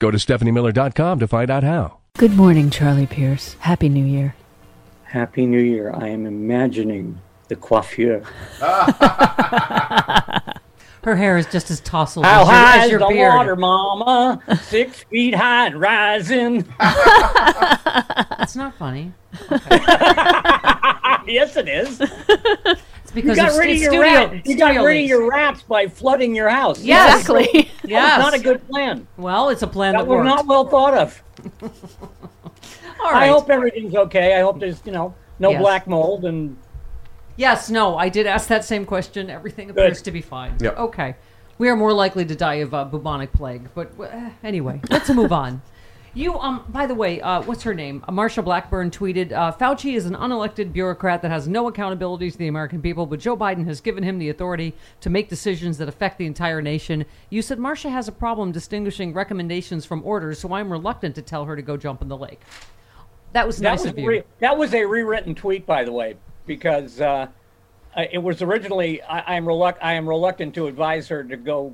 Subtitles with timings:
[0.00, 1.98] Go to StephanieMiller.com to find out how.
[2.16, 3.54] Good morning, Charlie Pierce.
[3.60, 4.34] Happy New Year.
[5.04, 5.92] Happy New Year.
[5.94, 8.24] I am imagining the coiffure.
[11.02, 13.34] Her hair is just as tousled How as your, high as is your the beard.
[13.34, 14.42] water, mama?
[14.62, 16.66] Six feet high and rising.
[16.78, 19.12] That's not funny.
[21.26, 22.00] yes, it is.
[23.14, 24.32] It's You got of rid of your studio, rap.
[24.46, 26.80] You got studio rid of your raps by flooding your house.
[26.82, 27.20] Yes.
[27.20, 27.62] Exactly.
[27.62, 28.18] That Yes.
[28.18, 29.06] not a good plan.
[29.16, 31.22] Well, it's a plan that, That was not well thought of.
[33.02, 34.36] All I hope everything's okay.
[34.36, 35.60] I hope there's, you know, no Yes.
[35.60, 36.56] black mold and
[37.36, 39.30] Yes, no, I did ask that same question.
[39.30, 40.56] Everything appears to be fine.
[40.60, 40.78] Yep.
[40.78, 41.16] Okay.
[41.56, 45.32] We are more likely to die of uh, bubonic plague, but uh, anyway, let's move
[45.32, 45.62] on.
[46.12, 48.04] You, um, by the way, uh, what's her name?
[48.06, 52.36] Uh, Marsha Blackburn tweeted, uh, "Fauci is an unelected bureaucrat that has no accountability to
[52.36, 55.88] the American people, but Joe Biden has given him the authority to make decisions that
[55.88, 60.52] affect the entire nation." You said Marsha has a problem distinguishing recommendations from orders, so
[60.52, 62.40] I'm reluctant to tell her to go jump in the lake.
[63.32, 64.08] That was that nice was of you.
[64.08, 67.28] re- that was a rewritten tweet, by the way, because uh,
[67.96, 71.72] uh, it was originally I, I'm reluct I am reluctant to advise her to go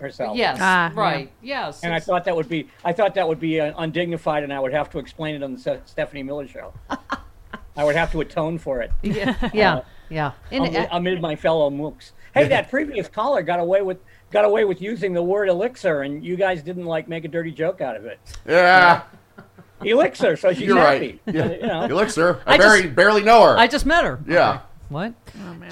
[0.00, 0.36] herself.
[0.36, 1.30] yes, Ah, right.
[1.42, 1.82] Yes.
[1.82, 4.60] And I thought that would be I thought that would be uh, undignified, and I
[4.60, 6.72] would have to explain it on the Se- Stephanie Miller show.
[7.76, 10.32] I would have to atone for it yeah, yeah, yeah.
[10.50, 12.10] And, amid, uh, amid my fellow mooks.
[12.34, 13.98] Hey, that previous caller got away with
[14.32, 17.50] got away with using the word elixir, and you guys didn't like make a dirty
[17.52, 18.18] joke out of it.
[18.48, 19.02] Yeah,
[19.84, 21.20] Elixir, so she's you're happy.
[21.26, 21.34] right.
[21.34, 21.50] Yeah.
[21.52, 21.82] You know.
[21.84, 22.40] Elixir.
[22.46, 23.56] I, I just- barely, barely know her.
[23.56, 24.18] I just met her.
[24.26, 24.60] yeah.
[24.88, 25.12] What?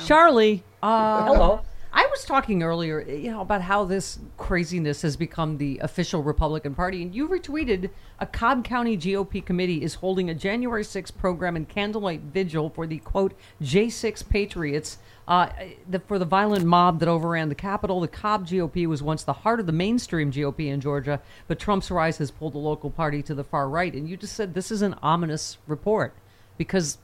[0.05, 1.63] Charlie, uh, Hello.
[1.97, 6.75] I was talking earlier, you know, about how this craziness has become the official Republican
[6.75, 7.89] Party, and you retweeted
[8.21, 12.87] a Cobb County GOP committee is holding a January 6th program and candlelight vigil for
[12.87, 14.99] the quote J6 Patriots.
[15.27, 15.49] Uh,
[15.89, 19.33] the, for the violent mob that overran the Capitol, the Cobb GOP was once the
[19.33, 21.19] heart of the mainstream GOP in Georgia,
[21.49, 23.95] but Trump's rise has pulled the local party to the far right.
[23.95, 26.13] And you just said this is an ominous report
[26.59, 26.99] because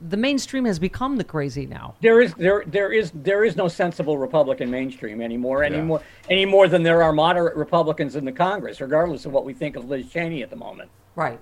[0.00, 1.94] the mainstream has become the crazy now.
[2.00, 6.68] there is there there is there is no sensible Republican mainstream anymore anymore any more
[6.68, 10.10] than there are moderate Republicans in the Congress, regardless of what we think of Liz
[10.10, 10.90] Cheney at the moment.
[11.16, 11.40] Right.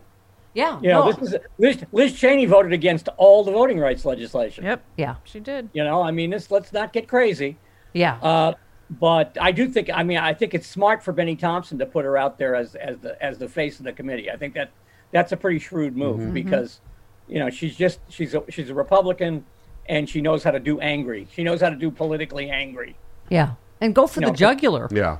[0.55, 0.81] Yeah.
[0.83, 1.13] You know, no.
[1.13, 4.65] this is Liz, Liz Cheney voted against all the voting rights legislation.
[4.65, 4.85] Yep.
[4.97, 5.15] yeah.
[5.25, 5.71] She did.
[5.73, 7.57] You know, I mean, this let's not get crazy.
[7.93, 8.17] Yeah.
[8.17, 8.55] Uh,
[8.91, 12.05] but I do think, I mean, I think it's smart for Bennie Thompson to put
[12.05, 14.31] her out there as as the as the face of the committee.
[14.31, 14.71] I think that
[15.13, 16.81] that's a pretty shrewd move because,
[17.29, 19.45] you know, she's just she's a she's a Republican,
[19.89, 21.27] and she knows how to do angry.
[21.33, 22.97] She knows how to do politically angry.
[23.29, 23.53] yeah.
[23.81, 24.89] And go for you the know, jugular.
[24.93, 25.19] Yeah.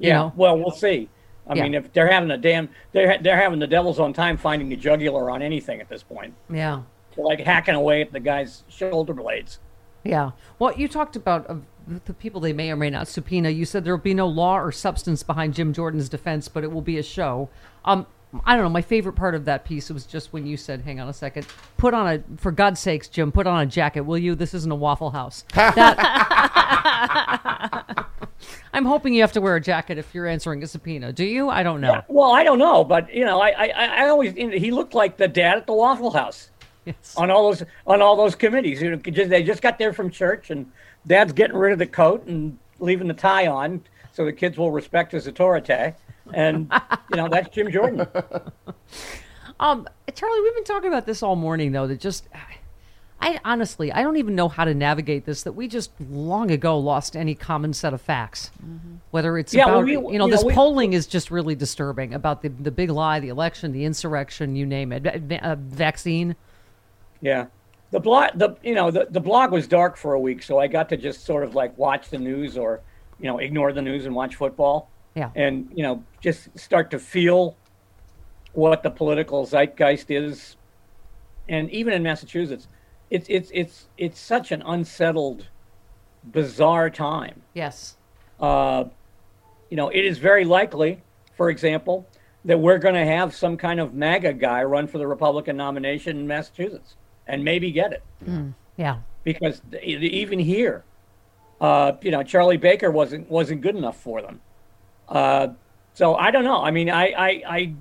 [0.00, 0.14] You Yeah.
[0.14, 0.32] know?
[0.36, 1.08] Well, we'll see.
[1.46, 1.62] I Yeah.
[1.62, 4.74] mean, if they're having a damn, they're they're having the devil's on time finding the
[4.76, 6.34] jugular on anything at this point.
[6.50, 6.82] Yeah.
[7.14, 9.60] They're like hacking away at the guy's shoulder blades.
[10.02, 10.32] Yeah.
[10.58, 11.56] Well, you talked about uh,
[12.04, 13.50] the people they may or may not subpoena.
[13.50, 16.72] You said there will be no law or substance behind Jim Jordan's defense, but it
[16.72, 17.48] will be a show.
[17.84, 18.06] Um,
[18.44, 18.68] I don't know.
[18.70, 21.46] My favorite part of that piece was just when you said, "Hang on a second,
[21.78, 24.34] put on a for God's sakes, Jim, put on a jacket, will you?
[24.34, 27.18] This isn't a Waffle House." That-
[28.72, 31.12] I'm hoping you have to wear a jacket if you're answering a subpoena.
[31.12, 31.48] Do you?
[31.48, 32.02] I don't know.
[32.08, 35.26] Well, I don't know, but you know, I I, I always he looked like the
[35.28, 36.50] dad at the Waffle House
[36.84, 37.14] Yes.
[37.16, 38.80] on all those on all those committees.
[38.80, 40.70] You know, just, they just got there from church, and
[41.06, 43.82] Dad's getting rid of the coat and leaving the tie on,
[44.12, 45.94] so the kids will respect his authority.
[46.34, 46.72] And,
[47.10, 48.06] you know, that's Jim Jordan.
[49.60, 51.88] Um, Charlie, we've been talking about this all morning, though.
[51.88, 52.28] That just,
[53.20, 55.42] I honestly, I don't even know how to navigate this.
[55.42, 58.52] That we just long ago lost any common set of facts.
[59.10, 61.32] Whether it's Yeah, well, about, we- you know, you know, this we- polling is just
[61.32, 65.44] really disturbing about the the big lie, the election, the insurrection, you name it, Va-
[65.44, 66.36] uh, vaccine.
[67.20, 67.46] Yeah.
[67.90, 70.68] The blog, the you know, the, the blog was dark for a week, so I
[70.68, 72.80] got to just sort of like watch the news or,
[73.18, 74.88] you know, ignore the news and watch football.
[75.18, 75.30] Yeah.
[75.34, 77.56] And, you know, just start to feel
[78.52, 80.56] what the political zeitgeist is.
[81.48, 82.68] And even in Massachusetts,
[83.10, 85.48] it's it's it's it's such an unsettled,
[86.22, 87.42] bizarre time.
[87.54, 87.96] Yes.
[88.38, 88.84] Uh,
[89.70, 91.02] you know, it is very likely,
[91.36, 92.06] for example,
[92.44, 96.16] that we're going to have some kind of MAGA guy run for the Republican nomination
[96.18, 98.02] in Massachusetts and maybe get it.
[98.76, 98.98] Yeah.
[99.24, 100.84] Because even here,
[101.60, 104.40] uh, you know, Charlie Baker wasn't wasn't good enough for them.
[105.08, 105.48] Uh,
[105.94, 106.62] so I don't know.
[106.62, 107.74] I mean, I I I,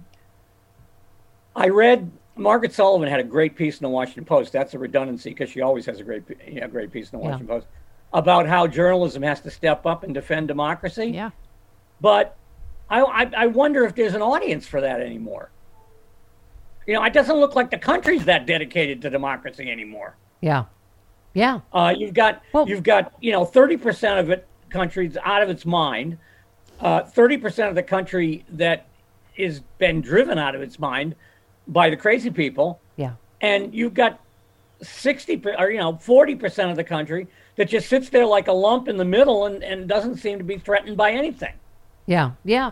[1.56, 4.51] I read Margaret Sullivan had a great piece in the Washington Post.
[4.53, 7.24] That's a redundancy because she always has a great you know, great piece in the
[7.25, 7.31] Yeah.
[7.31, 7.68] Washington Post
[8.13, 11.07] about how journalism has to step up and defend democracy.
[11.07, 11.31] Yeah.
[12.00, 12.38] But
[12.89, 15.50] I, I, I wonder if there's an audience for that anymore.
[16.85, 20.15] You know, it doesn't look like the country's that dedicated to democracy anymore.
[20.39, 20.65] Yeah.
[21.33, 21.59] Yeah.
[21.73, 25.50] Uh, you've got Well- you've got you know thirty percent of it country's out of
[25.50, 26.18] its mind.
[26.79, 28.88] Uh, Thirty percent of the country that
[29.35, 31.15] is been driven out of its mind
[31.68, 33.13] by the crazy people, Yeah.
[33.41, 34.19] and you've got
[34.81, 38.51] sixty or you know forty percent of the country that just sits there like a
[38.53, 41.53] lump in the middle and, and doesn't seem to be threatened by anything.
[42.06, 42.71] Yeah, yeah.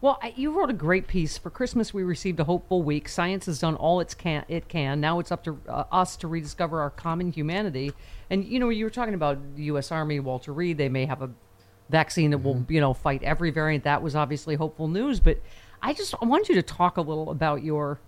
[0.00, 1.38] Well, I- you wrote a great piece.
[1.38, 3.08] For Christmas, we received a hopeful week.
[3.08, 5.00] Science has done all its can, it can.
[5.00, 7.92] Now it's up to uh, us to rediscover our common humanity.
[8.30, 9.90] And, you know, you were talking about the U.S.
[9.90, 10.78] Army, Walter Reed.
[10.78, 11.30] They may have a
[11.88, 13.84] vaccine that will, you know, fight every variant.
[13.84, 15.20] That was obviously hopeful news.
[15.20, 15.40] But
[15.82, 18.00] I just I want you to talk a little about your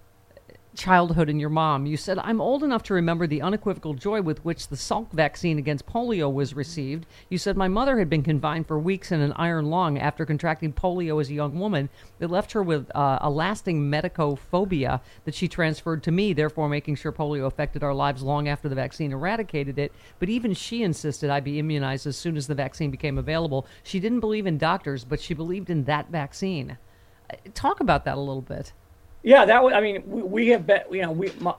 [0.79, 1.87] childhood and your mom.
[1.87, 5.59] You said, I'm old enough to remember the unequivocal joy with which the Salk vaccine
[5.59, 7.05] against polio was received.
[7.29, 10.73] You said, My mother had been confined for weeks in an iron lung after contracting
[10.73, 11.89] polio as a young woman.
[12.21, 16.95] It left her with uh, a lasting medicophobia that she transferred to me, therefore making
[16.95, 19.93] sure polio affected our lives long after the vaccine eradicated it.
[20.21, 23.67] But even she insisted I be immunized as soon as the vaccine became available.
[23.83, 26.79] She didn't believe in doctors, but she believed in that vaccine.
[27.29, 28.73] Uh, Talk about that a little bit.
[29.23, 29.73] Yeah, that was.
[29.73, 30.83] I mean, we, we have been.
[30.91, 31.55] You know, we my,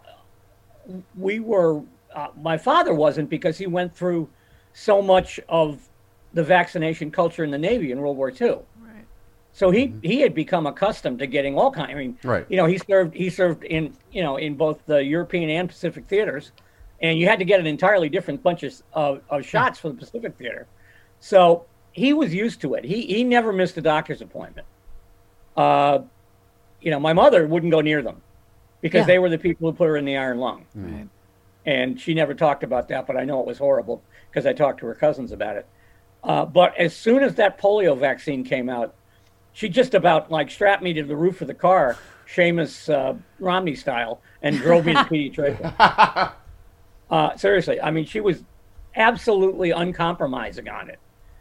[1.17, 1.81] we were.
[2.13, 4.27] Uh, my father wasn't because he went through
[4.73, 5.87] so much of
[6.33, 8.59] the vaccination culture in the Navy in World War II.
[8.81, 9.05] Right.
[9.51, 11.91] So he he had become accustomed to getting all kind.
[11.91, 12.45] I mean, Right.
[12.49, 16.07] You know, he served he served in you know in both the European and Pacific
[16.07, 16.51] theaters,
[17.01, 19.95] and you had to get an entirely different bunch of of, of shots for the
[19.95, 20.67] Pacific theater.
[21.19, 22.85] So he was used to it.
[22.85, 24.67] He he never missed a doctor's appointment.
[25.57, 25.99] Uh,
[26.81, 28.21] you know, my mother wouldn't go near them
[28.81, 29.05] because Yeah.
[29.05, 30.65] they were the people who put her in the iron lung.
[31.65, 34.79] And she never talked about that, but I know it was horrible because I talked
[34.79, 35.67] to her cousins about it.
[36.23, 38.95] Uh, but as soon as that polio vaccine came out,
[39.53, 43.75] she just about like strapped me to the roof of the car, Seamus uh, Romney
[43.75, 46.33] style, and drove me to pediatrician.
[47.11, 48.43] uh, seriously, I mean, she was
[48.95, 50.99] absolutely uncompromising on it.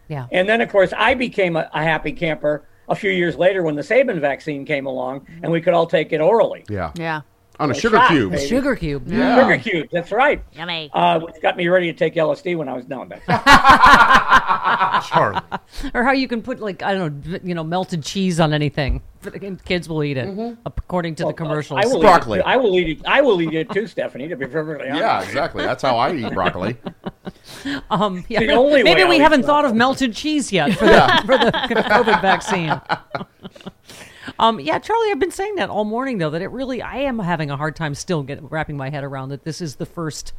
[0.09, 0.27] Yeah.
[0.33, 3.75] And then, of course, I became a, a happy camper a few years later when
[3.77, 6.65] the Sabin vaccine came along and we could all take it orally.
[6.69, 6.93] Yeah.
[6.97, 7.21] Yeah.
[7.61, 8.31] On a A sugar shot, cube.
[8.33, 8.47] baby.
[8.47, 9.09] Sugar cube.
[9.09, 9.43] Yeah.
[9.43, 9.89] Sugar cube.
[9.91, 10.41] That's right.
[10.53, 10.91] Yummy.
[10.93, 13.05] Uh, which got me ready to take LSD when I was no.
[13.09, 13.27] That's
[15.09, 15.41] Charlie.
[15.95, 19.03] Or how you can put like I don't know, you know, melted cheese on anything,
[19.65, 21.81] kids will eat it according to the commercials.
[21.85, 22.39] I will Broccoli.
[22.39, 22.49] Eat it, too.
[22.51, 23.07] I will eat it.
[23.07, 24.29] I will eat it too, Stephanie.
[24.29, 25.01] To be perfectly honest.
[25.03, 25.65] Yeah, exactly.
[25.65, 26.77] That's how I eat broccoli.
[27.91, 31.23] Um, yeah, the only maybe way we haven't thought of melted cheese yet for the
[31.27, 32.81] for the COVID vaccine.
[34.39, 37.19] Um, yeah, Charlie, I've been saying that all morning though that it really I am
[37.19, 40.33] having a hard time still get, wrapping my head around that this is the first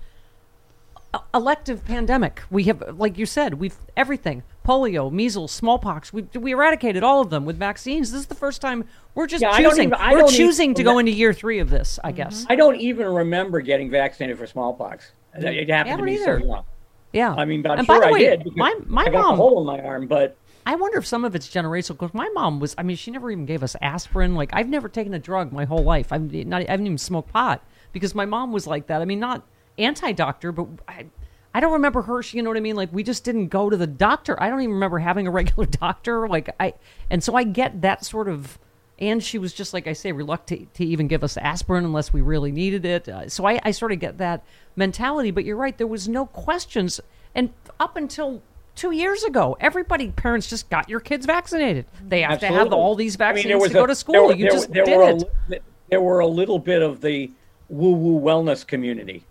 [1.13, 2.41] uh, elective pandemic.
[2.51, 6.13] We have, like you said, we've everything polio, measles, smallpox.
[6.13, 8.11] We we eradicated all of them with vaccines.
[8.11, 8.85] This is the first time
[9.15, 9.87] we're just Yeah, I don't choosing.
[9.89, 11.99] even- I we're don't even- choosing to go into year three of this.
[12.03, 12.45] I guess.
[12.47, 15.11] I don't even remember getting vaccinated for smallpox.
[15.33, 16.39] It happened Yeah, to don't either.
[16.41, 16.63] so young.
[17.11, 17.33] Yeah.
[17.33, 18.55] I mean, I'm and sure by the I way, did.
[18.55, 21.25] my my I got mom a hole in my arm, but I wonder if some
[21.25, 24.35] of it's generational because my mom was, I mean, she never even gave us aspirin.
[24.35, 26.11] Like, I've never taken a drug my whole life.
[26.11, 29.01] I'm not, I haven't even smoked pot because my mom was like that.
[29.01, 29.47] I mean, not
[29.79, 31.07] anti doctor, but I,
[31.55, 32.21] I don't remember her.
[32.21, 32.75] She, you know what I mean?
[32.75, 34.41] Like, we just didn't go to the doctor.
[34.41, 36.27] I don't even remember having a regular doctor.
[36.27, 36.75] Like, I,
[37.09, 38.59] and so I get that sort of,
[38.99, 42.21] and she was just, like I say, reluctant to even give us aspirin unless we
[42.21, 43.07] really needed it.
[43.09, 44.43] Uh, so I, I sort of get that
[44.75, 45.31] mentality.
[45.31, 45.77] But you're right.
[45.77, 46.99] There was no questions.
[47.33, 48.41] And up until
[48.75, 51.85] two years ago, everybody, parents just got your kids vaccinated.
[52.07, 54.13] They have to have all these I mean, vaccines there was to go to school.
[54.13, 55.23] there were- you there just there did were a it.
[55.47, 57.31] li- there were a little bit of the
[57.69, 59.23] woo-woo wellness community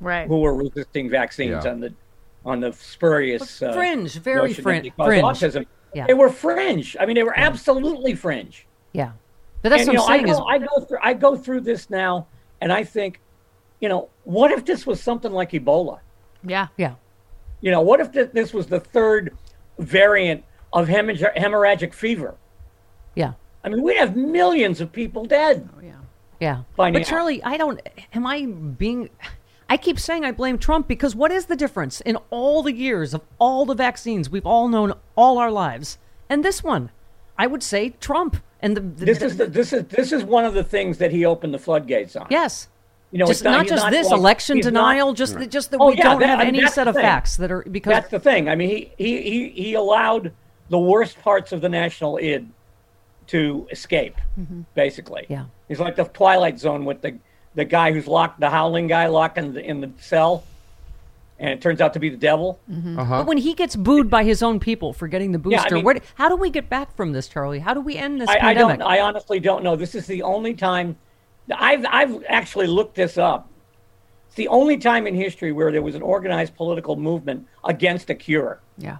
[0.00, 0.28] Right.
[0.28, 1.70] who were resisting vaccines Yeah.
[1.72, 1.92] on the
[2.46, 5.22] on the spurious uh, Fringe, very notion that frin- they fringe.
[5.24, 5.66] autism.
[5.92, 6.06] Yeah.
[6.06, 6.96] They were fringe.
[7.00, 8.64] I mean, they were absolutely fringe.
[8.92, 9.12] Yeah.
[9.62, 11.60] But that's and, what I'm saying I is go, I go through I go through
[11.62, 12.26] this now,
[12.60, 13.20] and I think,
[13.80, 16.00] you know, what if this was something like Ebola?
[16.44, 16.68] Yeah.
[16.76, 16.94] yeah.
[17.60, 19.36] You know, what if th- this was the third
[19.78, 22.34] variant of hemorrhag- hemorrhagic fever?
[23.14, 23.32] Yeah.
[23.64, 25.68] I mean, we'd have millions of people dead.
[25.76, 25.92] Oh, yeah.
[26.40, 26.62] Yeah.
[26.76, 27.04] By but now.
[27.04, 27.80] Charlie, I don't
[28.12, 29.10] am I being
[29.68, 33.12] I keep saying I blame Trump because what is the difference in all the years
[33.12, 36.90] of all the vaccines we've all known all our lives and this one?
[37.38, 38.36] I would say Trump.
[38.60, 41.12] And the, the- This is the, this is this is one of the things that
[41.12, 42.26] he opened the floodgates on.
[42.30, 42.68] Yes.
[43.12, 45.70] You know, just it's not, he's just this like- election he's not- denial, just just
[45.70, 47.02] that Oh, we yeah, don't that- have I mean, any set of thing.
[47.04, 48.48] facts that are because That's the thing.
[48.48, 50.32] I mean, he he he he allowed
[50.68, 52.48] the worst parts of the national id
[53.28, 54.62] to escape, mm-hmm.
[54.74, 55.26] basically.
[55.28, 55.44] Yeah.
[55.68, 57.16] He's like the Twilight Zone with the
[57.54, 60.44] the guy who's locked, the howling guy locked in the in the cell,
[61.38, 62.58] and it turns out to be the devil.
[62.70, 62.98] Mm-hmm.
[62.98, 63.18] Uh-huh.
[63.18, 65.62] But when he gets booed by his own people for getting the booster, Yeah, I
[65.64, 67.60] booster, mean- where, how do we get back from this, Charlie?
[67.60, 68.78] How do we end this I, I pandemic?
[68.80, 68.88] don't.
[68.88, 69.76] I honestly don't know.
[69.76, 70.96] This is the only time.
[71.54, 73.48] I've I've actually looked this up.
[74.26, 78.14] It's the only time in history where there was an organized political movement against a
[78.14, 78.60] cure.
[78.76, 78.98] Yeah.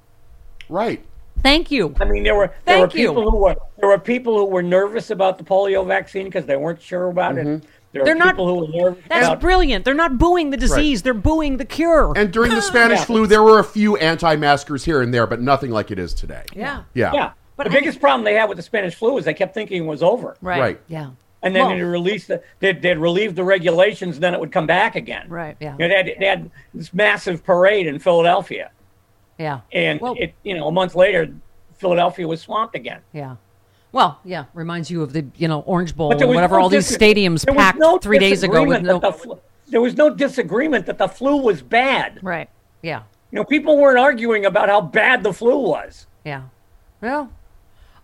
[0.71, 1.04] Right.
[1.42, 1.95] Thank you.
[2.00, 3.09] I mean, there were there were Thank you.
[3.11, 6.57] people who were there were people who were nervous about the polio vaccine because they
[6.57, 7.47] weren't sure about it.
[7.47, 7.66] Mm-hmm.
[7.92, 9.40] There They're are not- people who were That's about.
[9.40, 9.85] brilliant.
[9.85, 12.12] They're not booing the disease; they're booing the cure.
[12.16, 13.04] And during the Spanish Yeah.
[13.07, 16.42] flu, there were a few anti-maskers here and there, but nothing like it is today.
[16.54, 17.12] yeah, Yeah.
[17.14, 19.85] yeah, But the biggest problem they had with the Spanish flu is they kept thinking
[19.85, 20.61] it was over, Right.
[20.61, 20.80] Right.
[20.88, 21.11] yeah,
[21.42, 24.52] and then Well- they released the, they'd, they'd relieve the regulations, and then it would
[24.52, 25.25] come back again.
[25.28, 25.57] Right.
[25.59, 25.73] Yeah.
[25.78, 28.71] You know, they, had, they had this massive parade in Philadelphia,
[29.38, 29.61] yeah.
[29.73, 31.28] and well, it you know a month later,
[31.78, 33.00] Philadelphia was swamped again.
[33.12, 33.37] yeah.
[33.92, 34.45] Well, yeah.
[34.54, 37.78] Reminds you of the you know Orange Bowl and whatever no all these stadiums packed
[37.78, 38.99] no three days ago with no.
[38.99, 42.21] the flu- there was no disagreement that the flu was bad.
[42.23, 42.49] Right.
[42.83, 43.02] Yeah,
[43.33, 46.07] You know, people weren't arguing about how bad the flu was.
[46.25, 46.45] yeah.
[47.00, 47.33] Well,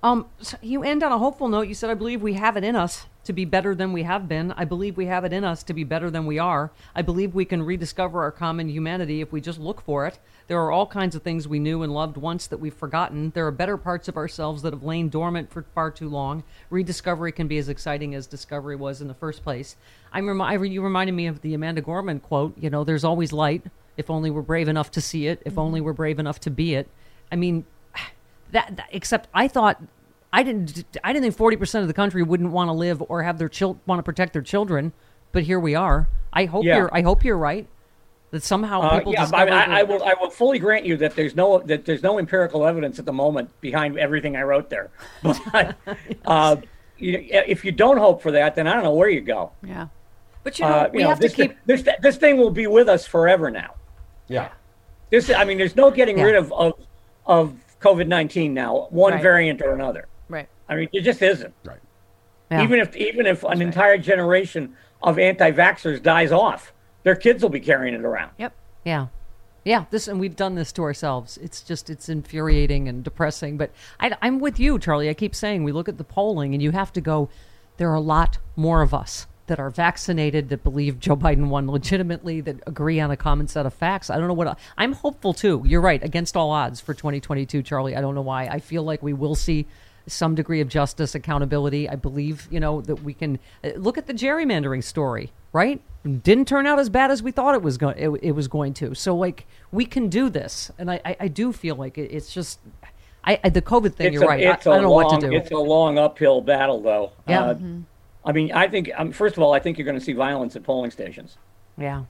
[0.02, 1.68] um, so you end on a hopeful note.
[1.68, 4.28] You said, "I believe we have it in us to be better than we have
[4.28, 4.52] been.
[4.52, 6.70] I believe we have it in us to be better than we are.
[6.94, 10.18] I believe we can rediscover our common humanity if we just look for it.
[10.46, 13.30] There are all kinds of things we knew and loved once that we've forgotten.
[13.34, 16.44] There are better parts of ourselves that have lain dormant for far too long.
[16.68, 19.76] Rediscovery can be as exciting as discovery was in the first place.
[20.12, 22.56] I'm remi- you reminded me of the Amanda Gorman quote.
[22.58, 23.62] You know, there's always light
[23.96, 25.40] if only we're brave enough to see it.
[25.44, 26.88] If only we're brave enough to be it.
[27.32, 27.64] I mean,
[28.50, 29.80] that, that except I thought
[30.34, 33.22] I didn't I didn't think forty percent of the country wouldn't want to live or
[33.22, 34.92] have their chil- want to protect their children,
[35.32, 36.08] but here we are.
[36.32, 36.76] I hope Yeah.
[36.78, 37.66] you're I hope you're right
[38.32, 40.02] that somehow Uh, people yeah, but discover I, I, I will.
[40.02, 43.12] I will fully grant you that there's no that there's no empirical evidence at the
[43.12, 44.90] moment behind everything I wrote there.
[45.22, 45.76] But
[46.26, 46.56] uh,
[46.98, 49.52] you, if you don't hope for that, then I don't know where you go.
[49.62, 49.86] Yeah.
[50.42, 52.50] But you know Uh, we you know, have this, to keep this this thing will
[52.50, 53.74] be with us forever now.
[54.26, 54.48] Yeah.
[55.10, 56.24] This, I mean, there's no getting Yeah.
[56.24, 56.72] rid of of,
[57.26, 59.22] of COVID nineteen now, one Right.
[59.22, 60.08] variant or another.
[60.68, 60.74] Right.
[60.74, 61.54] I mean, it just isn't.
[61.64, 61.80] Right.
[62.50, 62.62] Yeah.
[62.62, 67.60] Even if even if an entire generation of anti-vaxxers dies off, their kids will be
[67.60, 68.32] carrying it around.
[68.38, 68.54] Yep.
[68.84, 69.06] Yeah.
[69.64, 71.38] Yeah, this and we've done this to ourselves.
[71.38, 73.56] It's just it's infuriating and depressing.
[73.56, 75.08] But I, I'm with you, Charlie.
[75.08, 77.30] I keep saying we look at the polling, and you have to go.
[77.78, 81.66] There are a lot more of us that are vaccinated, that believe Joe Biden won
[81.70, 84.10] legitimately, that agree on a common set of facts.
[84.10, 85.62] I don't know what I'm hopeful too.
[85.66, 87.96] You're right, against all odds for 2022, Charlie.
[87.96, 88.46] I don't know why.
[88.46, 89.66] I feel like we will see
[90.06, 91.88] some degree of justice, accountability.
[91.88, 95.80] I believe, you know, that we can uh, look at the gerrymandering story, right?
[96.04, 97.96] Didn't turn out as bad as we thought it was going.
[97.98, 98.94] It, it was going to.
[98.94, 102.32] So, like, we can do this, and I, I, I do feel like it, it's
[102.32, 102.60] just.
[103.24, 104.08] I, I the COVID thing.
[104.08, 104.46] It's you're a, right.
[104.46, 105.34] I, I don't know what to do.
[105.34, 107.12] It's a long uphill battle, though.
[107.26, 107.44] Yeah.
[107.44, 107.58] Uh,
[108.24, 110.56] I mean, I think um, first of all, I think you're going to see violence
[110.56, 111.36] at polling stations
[111.76, 112.04] yeah.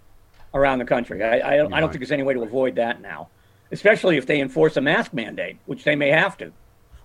[0.55, 1.23] around the country.
[1.23, 3.29] I, I, don't, I don't think there's any way to avoid that now,
[3.73, 6.53] especially if they enforce a mask mandate, which they may have to.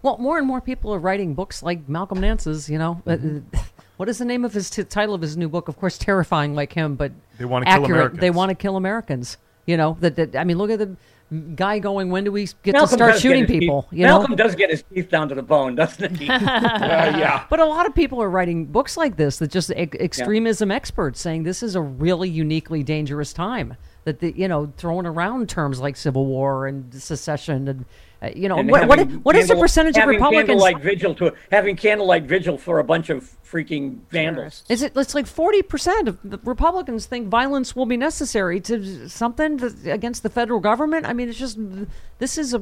[0.02, 2.70] Well, more and more people are writing books like Malcolm Nance's.
[2.70, 3.56] You know, uh, mm-hmm.
[3.56, 3.60] uh,
[3.98, 5.68] what is the name of his t- title of his new book?
[5.68, 7.90] Of course, terrifying like him, but They wanna kill accurate.
[7.90, 8.22] Americans.
[8.22, 9.38] They want to kill Americans.
[9.66, 10.36] You know that, that.
[10.36, 10.96] I mean, look at the
[11.56, 12.10] guy going.
[12.10, 13.88] When do we get Malcolm to start shooting his teeth- people?
[13.92, 14.38] You Malcolm know.
[14.38, 16.28] does get his teeth down to the bone, doesn't he?
[16.90, 17.46] Uh, yeah.
[17.50, 21.20] But a lot of people are writing books like this that just e- extremism experts
[21.22, 23.76] saying this is a really uniquely dangerous time.
[24.06, 27.86] That the, you know throwing around terms like civil war and secession and
[28.22, 30.48] uh, you know And what what, what is the percentage of Republicans?
[30.48, 34.64] Candlelight vigil to having candlelight vigil for a bunch of freaking vandals.
[34.70, 34.94] Is it?
[34.96, 39.88] It's like forty percent of the Republicans think violence will be necessary to something that,
[39.88, 41.06] against the federal government.
[41.06, 41.58] I mean, it's just
[42.18, 42.62] this is a.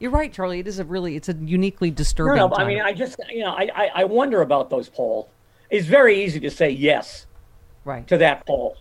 [0.00, 0.60] You're right, Charlie.
[0.60, 2.36] It is a really it's a uniquely disturbing.
[2.36, 2.66] no, I time.
[2.68, 5.26] mean, I just, you know, I, I, I wonder about those polls.
[5.70, 7.26] It's very easy to say yes
[7.84, 8.06] right.
[8.06, 8.76] to that poll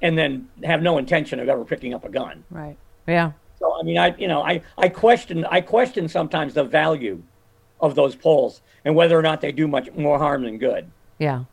[0.00, 2.44] and then have no intention of ever picking up a gun.
[2.50, 2.76] Right.
[3.06, 3.32] Yeah.
[3.58, 7.22] So, I mean, I, you know, I, I question, I question sometimes the value
[7.80, 10.90] of those polls and whether or not they do much more harm than good.
[11.18, 11.44] Yeah.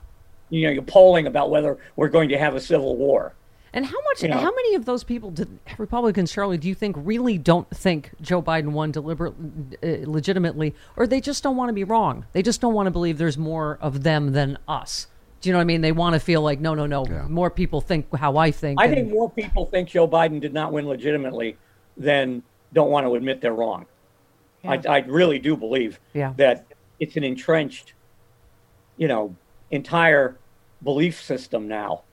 [0.49, 3.33] You know, you're polling about whether we're going to have a civil war.
[3.75, 4.21] And how much?
[4.21, 4.37] You know.
[4.37, 5.47] How many of those people, did,
[5.79, 11.07] Republicans, Charlie, do you think really don't think Joe Biden won deliberately, uh, legitimately, or
[11.07, 12.25] they just don't want to be wrong?
[12.33, 15.07] They just don't want to believe there's more of them than us.
[15.41, 15.81] Do you know what I mean?
[15.81, 17.03] They want to feel like no, no, no.
[17.05, 17.27] Yeah.
[17.27, 18.79] More people think how I think.
[18.79, 21.57] I and- think more people think Joe Biden did not win legitimately
[21.97, 23.85] than don't want to admit they're wrong.
[24.65, 26.33] I, I really do believe Yeah.
[26.37, 26.65] that
[26.99, 27.93] it's an entrenched,
[28.97, 29.35] you know,
[29.71, 30.37] entire
[30.83, 32.03] belief system now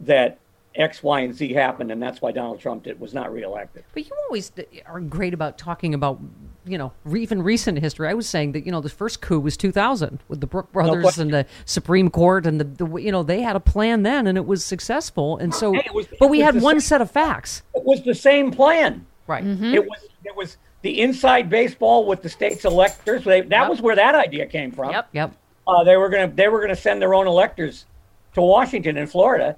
[0.00, 0.38] that
[0.76, 3.84] X, Y, and Z happened, and that's why Donald Trump did, was not reelected.
[3.92, 4.50] But you always
[4.86, 6.20] are great about talking about,
[6.64, 8.08] you know, even recent history.
[8.08, 11.02] I was saying that, you know, the first coup was 2000 with the Brooks Brothers
[11.02, 11.22] question.
[11.24, 14.38] and the Supreme Court and the, the, you know, they had a plan then and
[14.38, 15.36] it was successful.
[15.38, 17.62] And so, Hey, was- but we had one same- set of facts.
[17.74, 19.04] It was the same plan.
[19.26, 19.44] Right.
[19.44, 23.24] It was it was the inside baseball with the state's electors.
[23.24, 24.90] They, that was where that idea came from.
[24.92, 25.08] Yep.
[25.12, 25.32] Yep.
[25.68, 27.86] uh, they were going to they were going to send their own electors
[28.34, 29.56] to Washington and Florida,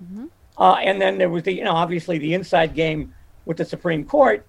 [0.58, 4.04] uh, and then there was the you know obviously the inside game with the Supreme
[4.04, 4.46] Court,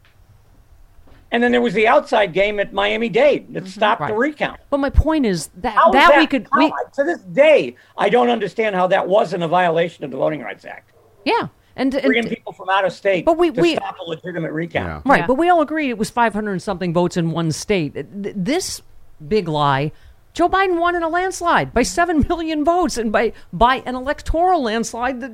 [1.31, 4.59] and then there was the outside game at Miami Dade that stopped the recount.
[4.69, 7.75] But my point is that, How is that, we could, how- we, to this day
[7.97, 10.91] I don't understand how that wasn't a violation of the Voting Rights Act.
[11.25, 11.47] yeah.
[11.75, 15.03] And, Bringing people from out of state But we- to we- stop a legitimate recount.
[15.05, 15.11] Yeah.
[15.11, 15.27] Right, Yeah.
[15.27, 17.93] but we all agreed it was 500 and something votes in one state.
[17.95, 18.81] This
[19.27, 19.91] big lie,
[20.33, 24.63] Joe Biden won in a landslide by 7 million votes and by by an electoral
[24.63, 25.31] landslide that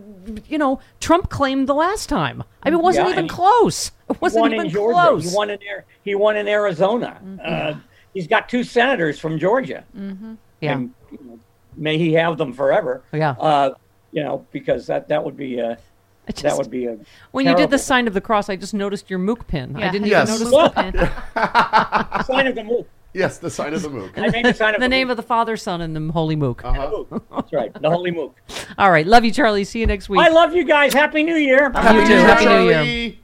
[0.49, 2.43] you know Trump claimed the last time.
[2.63, 3.91] I mean, it wasn't Yeah, even he- close.
[4.09, 4.93] It wasn't won even in Georgia.
[4.99, 5.29] close.
[5.31, 5.59] He won in
[6.03, 7.17] he won in Arizona.
[7.43, 7.73] Uh,
[8.13, 9.83] he's got two senators from Georgia.
[9.93, 10.73] yeah.
[10.73, 11.39] and you know,
[11.75, 13.01] may he have them forever.
[13.13, 13.31] Yeah.
[13.39, 13.71] Uh,
[14.11, 15.77] you know, because that that would be uh, I
[16.33, 16.97] just- that would be a
[17.31, 19.75] when you did the sign of the cross, I just noticed your mook pin.
[19.75, 20.29] I didn't Yes.
[20.29, 22.23] even notice the, man.
[22.25, 22.87] sign of the mook.
[23.11, 24.15] Yes, the sign of the mook.
[24.17, 25.13] I made the sign of the name mook.
[25.13, 26.63] of the Father, Son, and the Holy Mook.
[26.63, 26.89] Uh-huh.
[27.09, 27.23] Mook.
[27.31, 28.39] That's right, the holy mook.
[28.77, 29.63] All right, love you, Charlie.
[29.63, 30.19] See you next week.
[30.21, 30.93] I love you guys.
[30.93, 31.65] Happy New Year.
[31.65, 31.79] You too.
[31.79, 32.73] Happy New Year.
[32.75, 33.17] Charlie.